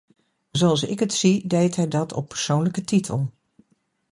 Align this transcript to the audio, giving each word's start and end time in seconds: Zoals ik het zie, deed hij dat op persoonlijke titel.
Zoals 0.51 0.83
ik 0.83 0.99
het 0.99 1.13
zie, 1.13 1.47
deed 1.47 1.75
hij 1.75 1.87
dat 1.87 2.13
op 2.13 2.27
persoonlijke 2.27 2.81
titel. 2.81 3.31